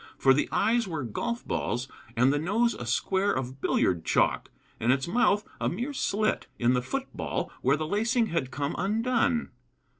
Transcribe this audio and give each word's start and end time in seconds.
For 0.17 0.33
the 0.33 0.49
eyes 0.51 0.87
were 0.87 1.03
golf 1.03 1.47
balls, 1.47 1.87
and 2.15 2.33
the 2.33 2.39
nose 2.39 2.73
a 2.73 2.87
square 2.87 3.31
of 3.31 3.61
billiard 3.61 4.03
chalk, 4.03 4.49
and 4.79 4.91
its 4.91 5.07
mouth 5.07 5.47
a 5.59 5.69
mere 5.69 5.93
slit 5.93 6.47
in 6.57 6.73
the 6.73 6.81
foot 6.81 7.15
ball 7.15 7.51
where 7.61 7.77
the 7.77 7.85
lacing 7.85 8.25
had 8.25 8.49
come 8.49 8.73
undone. 8.79 9.51